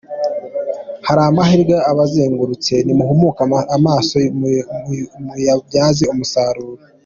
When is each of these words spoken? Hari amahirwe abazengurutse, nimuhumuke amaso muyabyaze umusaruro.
Hari 1.07 1.21
amahirwe 1.29 1.75
abazengurutse, 1.91 2.73
nimuhumuke 2.85 3.41
amaso 3.77 4.15
muyabyaze 5.25 6.03
umusaruro. 6.13 6.81